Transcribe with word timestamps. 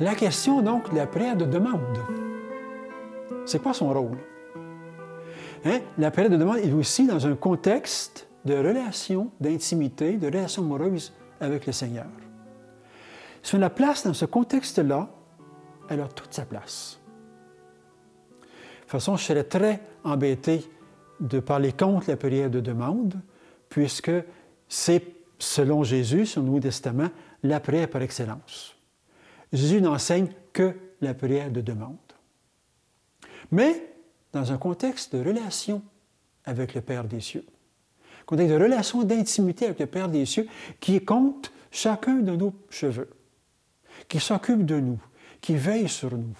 La 0.00 0.14
question, 0.14 0.62
donc, 0.62 0.90
la 0.94 1.06
prière 1.06 1.36
de 1.36 1.44
demande. 1.44 1.98
C'est 3.44 3.62
quoi 3.62 3.74
son 3.74 3.92
rôle? 3.92 4.16
Hein? 5.66 5.80
La 5.98 6.10
prière 6.10 6.30
de 6.30 6.38
demande 6.38 6.56
est 6.56 6.72
aussi 6.72 7.06
dans 7.06 7.26
un 7.26 7.36
contexte 7.36 8.26
de 8.46 8.54
relation, 8.54 9.30
d'intimité, 9.40 10.16
de 10.16 10.26
relation 10.26 10.62
amoureuse 10.62 11.12
avec 11.38 11.66
le 11.66 11.72
Seigneur. 11.72 12.06
Si 13.42 13.54
on 13.54 13.58
la 13.58 13.68
place 13.68 14.06
dans 14.06 14.14
ce 14.14 14.24
contexte-là, 14.24 15.10
elle 15.90 16.00
a 16.00 16.08
toute 16.08 16.32
sa 16.32 16.46
place. 16.46 16.98
De 18.40 18.46
toute 18.80 18.90
façon, 18.90 19.18
je 19.18 19.24
serais 19.24 19.44
très 19.44 19.82
embêté 20.02 20.64
de 21.20 21.40
parler 21.40 21.72
contre 21.72 22.08
la 22.08 22.16
prière 22.16 22.48
de 22.48 22.60
demande, 22.60 23.20
puisque 23.68 24.12
c'est, 24.66 25.02
selon 25.38 25.84
Jésus, 25.84 26.24
sur 26.24 26.40
le 26.40 26.46
Nouveau 26.46 26.60
Testament, 26.60 27.08
la 27.42 27.60
prière 27.60 27.90
par 27.90 28.00
excellence. 28.00 28.79
Jésus 29.52 29.80
n'enseigne 29.80 30.28
que 30.52 30.76
la 31.00 31.14
prière 31.14 31.50
de 31.50 31.60
demande. 31.60 31.96
Mais 33.50 33.92
dans 34.32 34.52
un 34.52 34.58
contexte 34.58 35.14
de 35.14 35.24
relation 35.24 35.82
avec 36.44 36.74
le 36.74 36.80
Père 36.80 37.04
des 37.04 37.20
cieux, 37.20 37.44
contexte 38.26 38.52
de 38.52 38.62
relation 38.62 39.02
d'intimité 39.02 39.66
avec 39.66 39.80
le 39.80 39.86
Père 39.86 40.08
des 40.08 40.24
cieux, 40.26 40.46
qui 40.78 41.04
compte 41.04 41.52
chacun 41.70 42.16
de 42.16 42.36
nos 42.36 42.54
cheveux 42.68 43.10
qui 44.08 44.20
s'occupe 44.20 44.64
de 44.64 44.80
nous, 44.80 45.00
qui 45.40 45.56
veille 45.56 45.88
sur 45.88 46.16
nous. 46.16 46.36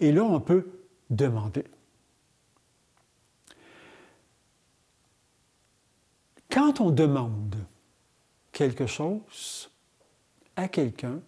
Et 0.00 0.12
là, 0.12 0.24
on 0.24 0.40
peut 0.40 0.66
demander. 1.10 1.64
Quand 6.50 6.80
on 6.80 6.90
demande 6.90 7.56
quelque 8.50 8.86
chose 8.86 9.70
à 10.56 10.68
quelqu'un, 10.68 11.20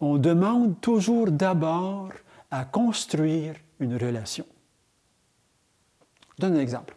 on 0.00 0.18
demande 0.18 0.80
toujours 0.80 1.30
d'abord 1.30 2.10
à 2.50 2.64
construire 2.64 3.54
une 3.80 3.96
relation. 3.96 4.46
Je 6.36 6.42
donne 6.42 6.56
un 6.56 6.60
exemple. 6.60 6.94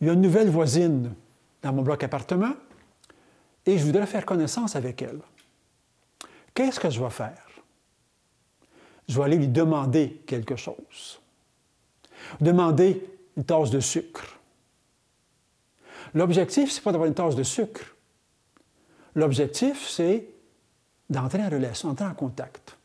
Il 0.00 0.06
y 0.06 0.10
a 0.10 0.12
une 0.12 0.20
nouvelle 0.20 0.50
voisine 0.50 1.14
dans 1.62 1.72
mon 1.72 1.82
bloc 1.82 2.02
appartement 2.02 2.54
et 3.66 3.78
je 3.78 3.84
voudrais 3.84 4.06
faire 4.06 4.24
connaissance 4.24 4.76
avec 4.76 5.02
elle. 5.02 5.20
Qu'est-ce 6.54 6.80
que 6.80 6.90
je 6.90 7.02
vais 7.02 7.10
faire? 7.10 7.46
Je 9.08 9.16
vais 9.16 9.24
aller 9.24 9.36
lui 9.36 9.48
demander 9.48 10.22
quelque 10.26 10.56
chose. 10.56 11.20
Demander 12.40 13.04
une 13.36 13.44
tasse 13.44 13.70
de 13.70 13.80
sucre. 13.80 14.38
L'objectif, 16.14 16.70
ce 16.70 16.78
n'est 16.78 16.82
pas 16.82 16.92
d'avoir 16.92 17.08
une 17.08 17.14
tasse 17.14 17.34
de 17.34 17.42
sucre. 17.42 17.96
L'objectif, 19.14 19.88
c'est 19.88 20.26
d'entrer 21.10 21.42
en 21.42 21.50
relation, 21.50 21.88
d'entrer 21.88 22.06
en 22.06 22.14
contact. 22.14 22.76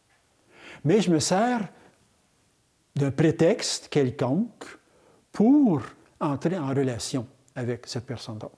Mais 0.83 0.99
je 1.01 1.11
me 1.11 1.19
sers 1.19 1.61
d'un 2.95 3.11
prétexte 3.11 3.87
quelconque 3.89 4.65
pour 5.31 5.81
entrer 6.19 6.57
en 6.57 6.69
relation 6.69 7.27
avec 7.55 7.87
cette 7.87 8.05
personne-là. 8.05 8.49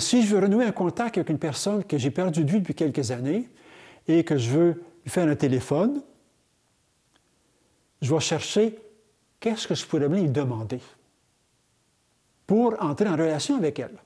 Si 0.00 0.22
je 0.22 0.34
veux 0.34 0.42
renouer 0.42 0.66
un 0.66 0.72
contact 0.72 1.16
avec 1.16 1.30
une 1.30 1.38
personne 1.38 1.84
que 1.84 1.96
j'ai 1.96 2.10
perdu 2.10 2.44
de 2.44 2.50
vue 2.50 2.60
depuis 2.60 2.74
quelques 2.74 3.10
années 3.10 3.48
et 4.06 4.22
que 4.22 4.36
je 4.36 4.50
veux 4.50 4.84
lui 5.04 5.10
faire 5.10 5.28
un 5.28 5.36
téléphone, 5.36 6.02
je 8.02 8.14
vais 8.14 8.20
chercher 8.20 8.78
qu'est-ce 9.40 9.66
que 9.66 9.74
je 9.74 9.86
pourrais 9.86 10.08
lui 10.08 10.28
demander 10.28 10.80
pour 12.46 12.80
entrer 12.82 13.08
en 13.08 13.12
relation 13.12 13.56
avec 13.56 13.78
elle. 13.78 13.98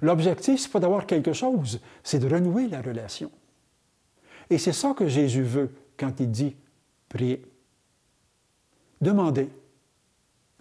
L'objectif, 0.00 0.60
ce 0.60 0.66
n'est 0.66 0.72
pas 0.72 0.80
d'avoir 0.80 1.06
quelque 1.06 1.32
chose, 1.32 1.80
c'est 2.02 2.18
de 2.18 2.28
renouer 2.28 2.68
la 2.68 2.82
relation. 2.82 3.30
Et 4.50 4.58
c'est 4.58 4.72
ça 4.72 4.94
que 4.94 5.08
Jésus 5.08 5.42
veut 5.42 5.70
quand 5.96 6.20
il 6.20 6.30
dit 6.30 6.56
prier. 7.08 7.44
Demandez, 9.00 9.50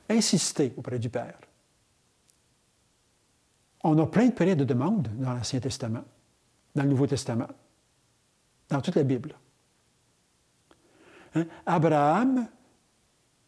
insistez 0.09 0.73
auprès 0.77 0.99
du 0.99 1.09
Père. 1.09 1.39
On 3.83 3.97
a 3.99 4.07
plein 4.07 4.27
de 4.27 4.33
périodes 4.33 4.59
de 4.59 4.63
demande 4.63 5.09
dans 5.17 5.33
l'Ancien 5.33 5.59
Testament, 5.59 6.03
dans 6.75 6.83
le 6.83 6.89
Nouveau 6.89 7.07
Testament, 7.07 7.49
dans 8.69 8.81
toute 8.81 8.95
la 8.95 9.03
Bible. 9.03 9.35
Hein? 11.35 11.45
Abraham, 11.65 12.47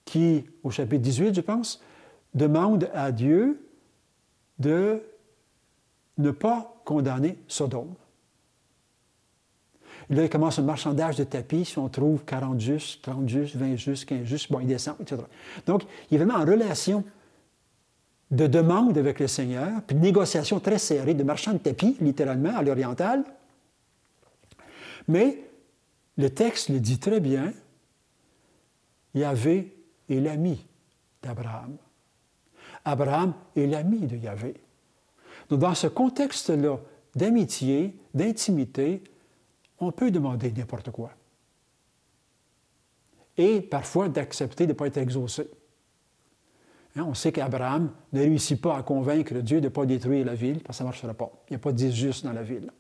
qui, 0.03 0.45
au 0.63 0.71
chapitre 0.71 1.01
18, 1.01 1.35
je 1.35 1.41
pense, 1.41 1.81
demande 2.33 2.89
à 2.93 3.11
Dieu 3.11 3.67
de 4.59 5.01
ne 6.17 6.31
pas 6.31 6.81
condamner 6.85 7.37
Sodome. 7.47 7.93
Là, 10.09 10.23
il 10.23 10.29
commence 10.29 10.59
un 10.59 10.63
marchandage 10.63 11.15
de 11.15 11.23
tapis. 11.23 11.65
Si 11.65 11.79
on 11.79 11.89
trouve 11.89 12.23
40 12.25 12.59
justes, 12.59 13.01
30 13.01 13.27
justes, 13.27 13.55
20 13.55 13.75
justes, 13.75 14.05
15 14.05 14.23
justes, 14.23 14.51
bon, 14.51 14.59
il 14.59 14.67
descend, 14.67 14.95
etc. 14.99 15.21
Donc, 15.65 15.83
il 16.11 16.15
est 16.15 16.23
vraiment 16.23 16.39
en 16.39 16.45
relation 16.45 17.03
de 18.31 18.47
demande 18.47 18.97
avec 18.97 19.19
le 19.19 19.27
Seigneur, 19.27 19.81
puis 19.85 19.95
négociation 19.95 20.59
très 20.59 20.77
serrée, 20.77 21.13
de 21.13 21.23
marchand 21.23 21.53
de 21.53 21.57
tapis, 21.57 21.97
littéralement, 22.01 22.55
à 22.55 22.61
l'oriental. 22.61 23.23
Mais 25.07 25.39
le 26.17 26.29
texte 26.29 26.69
le 26.69 26.79
dit 26.79 26.99
très 26.99 27.19
bien, 27.19 27.53
Yahvé 29.13 29.75
est 30.09 30.19
l'ami 30.19 30.65
d'Abraham. 31.21 31.77
Abraham 32.83 33.33
est 33.55 33.67
l'ami 33.67 34.01
de 34.01 34.17
Yahvé. 34.17 34.55
Donc, 35.49 35.59
dans 35.59 35.75
ce 35.75 35.87
contexte-là 35.87 36.77
d'amitié, 37.15 37.95
d'intimité, 38.13 39.03
on 39.79 39.91
peut 39.91 40.11
demander 40.11 40.51
n'importe 40.51 40.91
quoi. 40.91 41.11
Et 43.37 43.61
parfois 43.61 44.09
d'accepter 44.09 44.65
de 44.65 44.71
ne 44.71 44.77
pas 44.77 44.87
être 44.87 44.97
exaucé. 44.97 45.49
Hein, 46.95 47.05
on 47.07 47.13
sait 47.13 47.31
qu'Abraham 47.31 47.91
ne 48.13 48.21
réussit 48.21 48.61
pas 48.61 48.77
à 48.77 48.83
convaincre 48.83 49.33
Dieu 49.35 49.59
de 49.59 49.65
ne 49.65 49.69
pas 49.69 49.85
détruire 49.85 50.25
la 50.25 50.35
ville, 50.35 50.61
parce 50.63 50.77
que 50.77 50.77
ça 50.77 50.83
ne 50.85 50.89
marchera 50.89 51.13
pas. 51.13 51.31
Il 51.49 51.53
n'y 51.53 51.55
a 51.57 51.59
pas 51.59 51.73
de 51.73 51.89
juste 51.89 52.23
dans 52.23 52.31
la 52.31 52.43
ville. 52.43 52.71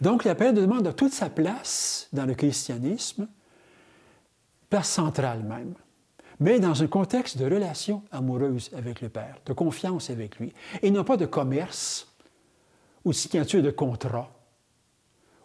Donc, 0.00 0.24
la 0.24 0.36
prière 0.36 0.52
de 0.52 0.60
demande 0.60 0.86
a 0.86 0.92
toute 0.92 1.12
sa 1.12 1.28
place 1.28 2.08
dans 2.12 2.26
le 2.26 2.34
christianisme, 2.34 3.26
place 4.68 4.88
centrale 4.88 5.42
même, 5.42 5.74
mais 6.40 6.58
dans 6.58 6.82
un 6.82 6.86
contexte 6.86 7.36
de 7.36 7.44
relation 7.44 8.02
amoureuse 8.10 8.70
avec 8.74 9.02
le 9.02 9.10
Père, 9.10 9.36
de 9.44 9.52
confiance 9.52 10.08
avec 10.08 10.38
lui, 10.38 10.52
et 10.82 10.90
non 10.90 11.04
pas 11.04 11.18
de 11.18 11.26
commerce 11.26 12.08
ou 13.04 13.12
signature 13.12 13.62
de 13.62 13.70
contrat 13.70 14.30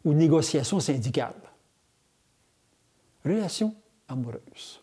ou 0.06 0.14
négociation 0.14 0.80
syndicale. 0.80 1.36
Relation 3.26 3.76
amoureuse. 4.08 4.82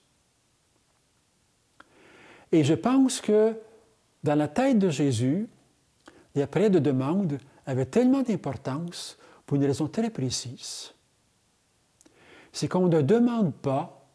Et 2.51 2.63
je 2.63 2.75
pense 2.75 3.21
que 3.21 3.57
dans 4.23 4.35
la 4.35 4.49
tête 4.49 4.79
de 4.79 4.91
Jésus, 4.91 5.49
la 6.35 6.47
prière 6.47 6.71
de 6.71 6.79
demande 6.79 7.39
avait 7.65 7.87
tellement 7.87 8.23
d'importance 8.23 9.17
pour 9.47 9.57
une 9.57 9.65
raison 9.65 9.89
très 9.89 10.11
précise. 10.11 10.93
C'est 12.53 12.69
qu'on 12.69 12.89
ne 12.89 13.01
demande 13.01 13.55
pas 13.55 14.07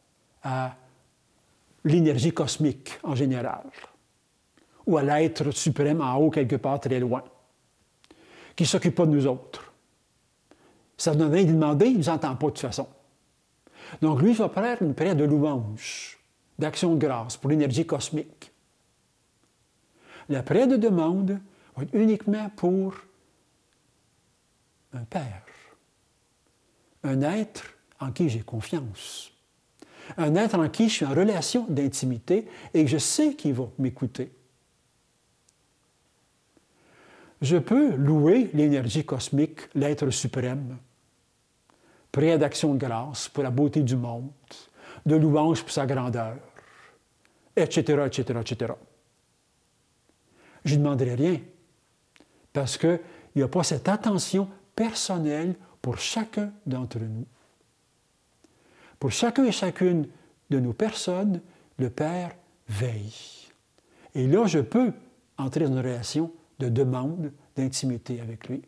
à 0.43 0.75
l'énergie 1.87 2.33
cosmique 2.33 2.99
en 3.03 3.15
général, 3.15 3.63
ou 4.85 4.97
à 4.97 5.03
l'être 5.03 5.51
suprême 5.51 6.01
en 6.01 6.15
haut 6.15 6.29
quelque 6.29 6.55
part 6.55 6.79
très 6.79 6.99
loin, 6.99 7.23
qui 8.55 8.63
ne 8.63 8.67
s'occupe 8.67 8.95
pas 8.95 9.05
de 9.05 9.11
nous 9.11 9.27
autres. 9.27 9.73
Ça 10.97 11.13
ne 11.13 11.19
donne 11.19 11.31
de 11.31 11.51
demander, 11.51 11.87
il 11.87 11.93
ne 11.93 11.97
nous 11.97 12.09
entend 12.09 12.35
pas 12.35 12.47
de 12.47 12.51
toute 12.51 12.59
façon. 12.59 12.87
Donc 14.01 14.21
lui, 14.21 14.31
il 14.31 14.37
va 14.37 14.49
faire 14.49 14.81
une 14.81 14.93
prière 14.93 15.15
de 15.15 15.23
louange 15.23 16.17
d'action 16.57 16.95
de 16.95 16.99
grâce 16.99 17.37
pour 17.37 17.49
l'énergie 17.49 17.85
cosmique. 17.85 18.51
La 20.29 20.43
prière 20.43 20.67
de 20.67 20.75
demande 20.75 21.39
va 21.75 21.83
être 21.83 21.93
uniquement 21.93 22.49
pour 22.55 22.95
un 24.93 25.03
Père, 25.03 25.43
un 27.03 27.21
être 27.21 27.63
en 27.99 28.11
qui 28.11 28.29
j'ai 28.29 28.41
confiance, 28.41 29.31
un 30.17 30.35
être 30.35 30.57
en 30.57 30.69
qui 30.69 30.89
je 30.89 30.95
suis 30.95 31.05
en 31.05 31.13
relation 31.13 31.65
d'intimité 31.67 32.47
et 32.73 32.83
que 32.83 32.89
je 32.89 32.97
sais 32.97 33.35
qu'il 33.35 33.53
va 33.53 33.69
m'écouter. 33.77 34.31
Je 37.41 37.57
peux 37.57 37.95
louer 37.95 38.49
l'énergie 38.53 39.05
cosmique, 39.05 39.61
l'être 39.75 40.09
suprême, 40.09 40.77
prière 42.11 42.39
d'action 42.39 42.73
de 42.73 42.79
grâce 42.79 43.27
pour 43.29 43.43
la 43.43 43.51
beauté 43.51 43.81
du 43.83 43.95
monde, 43.95 44.31
de 45.05 45.15
louange 45.15 45.61
pour 45.61 45.71
sa 45.71 45.85
grandeur, 45.85 46.37
etc., 47.55 48.03
etc., 48.05 48.39
etc. 48.41 48.73
Je 50.65 50.75
ne 50.75 50.79
demanderai 50.79 51.15
rien 51.15 51.39
parce 52.51 52.77
qu'il 52.77 52.99
n'y 53.35 53.43
a 53.43 53.47
pas 53.47 53.63
cette 53.63 53.87
attention 53.87 54.49
personnelle 54.75 55.55
pour 55.81 55.99
chacun 55.99 56.51
d'entre 56.65 56.99
nous. 56.99 57.25
Pour 58.99 59.11
chacun 59.11 59.45
et 59.45 59.51
chacune 59.51 60.07
de 60.49 60.59
nos 60.59 60.73
personnes, 60.73 61.41
le 61.77 61.89
Père 61.89 62.35
veille. 62.67 63.47
Et 64.15 64.27
là, 64.27 64.47
je 64.47 64.59
peux 64.59 64.91
entrer 65.37 65.65
dans 65.65 65.73
une 65.73 65.79
relation 65.79 66.31
de 66.59 66.69
demande, 66.69 67.31
d'intimité 67.55 68.19
avec 68.19 68.47
lui. 68.47 68.61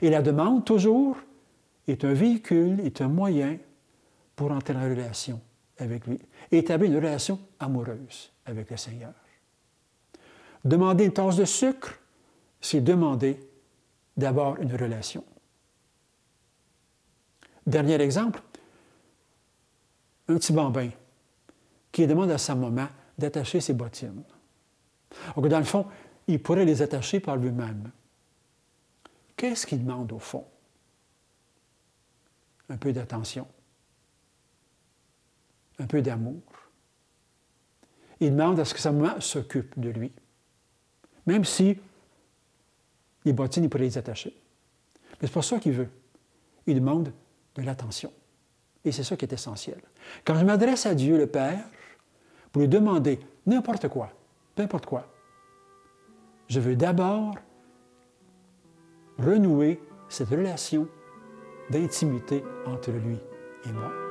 Et 0.00 0.10
la 0.10 0.22
demande, 0.22 0.64
toujours, 0.64 1.16
est 1.86 2.04
un 2.04 2.12
véhicule, 2.12 2.80
est 2.80 3.00
un 3.00 3.08
moyen 3.08 3.58
pour 4.36 4.50
entrer 4.52 4.74
en 4.74 4.82
relation 4.82 5.40
avec 5.78 6.06
lui, 6.06 6.18
et 6.50 6.58
établir 6.58 6.90
une 6.90 6.96
relation 6.96 7.38
amoureuse 7.60 8.32
avec 8.46 8.70
le 8.70 8.76
Seigneur. 8.76 9.12
Demander 10.64 11.04
une 11.04 11.12
tasse 11.12 11.36
de 11.36 11.44
sucre, 11.44 11.98
c'est 12.60 12.80
demander 12.80 13.38
d'abord 14.16 14.56
une 14.60 14.74
relation. 14.74 15.24
Dernier 17.66 18.00
exemple, 18.00 18.42
un 20.28 20.34
petit 20.34 20.52
bambin 20.52 20.90
qui 21.90 22.06
demande 22.06 22.30
à 22.30 22.38
sa 22.38 22.54
maman 22.54 22.88
d'attacher 23.16 23.60
ses 23.60 23.74
bottines. 23.74 24.22
Donc, 25.34 25.48
dans 25.48 25.58
le 25.58 25.64
fond, 25.64 25.86
il 26.26 26.42
pourrait 26.42 26.64
les 26.64 26.82
attacher 26.82 27.20
par 27.20 27.36
lui-même. 27.36 27.90
Qu'est-ce 29.36 29.66
qu'il 29.66 29.84
demande 29.84 30.12
au 30.12 30.18
fond? 30.18 30.46
Un 32.68 32.76
peu 32.76 32.92
d'attention, 32.92 33.48
un 35.78 35.86
peu 35.86 36.02
d'amour. 36.02 36.42
Il 38.20 38.32
demande 38.32 38.60
à 38.60 38.64
ce 38.64 38.74
que 38.74 38.80
sa 38.80 38.92
maman 38.92 39.20
s'occupe 39.20 39.78
de 39.78 39.88
lui, 39.88 40.12
même 41.26 41.44
si 41.44 41.78
les 43.24 43.32
bottines, 43.32 43.64
il 43.64 43.70
pourrait 43.70 43.84
les 43.84 43.96
attacher. 43.96 44.36
Mais 45.20 45.28
c'est 45.28 45.34
pas 45.34 45.42
ça 45.42 45.58
qu'il 45.58 45.72
veut. 45.72 45.88
Il 46.66 46.74
demande 46.74 47.12
de 47.54 47.62
l'attention. 47.62 48.12
Et 48.88 48.92
c'est 48.92 49.04
ça 49.04 49.18
qui 49.18 49.26
est 49.26 49.32
essentiel. 49.34 49.78
Quand 50.24 50.34
je 50.38 50.46
m'adresse 50.46 50.86
à 50.86 50.94
Dieu 50.94 51.18
le 51.18 51.26
Père 51.26 51.62
pour 52.50 52.62
lui 52.62 52.68
demander 52.68 53.20
n'importe 53.44 53.86
quoi, 53.88 54.10
peu 54.54 54.62
importe 54.62 54.86
quoi, 54.86 55.06
je 56.48 56.58
veux 56.58 56.74
d'abord 56.74 57.34
renouer 59.18 59.78
cette 60.08 60.30
relation 60.30 60.88
d'intimité 61.68 62.42
entre 62.64 62.90
lui 62.92 63.18
et 63.66 63.72
moi. 63.72 64.07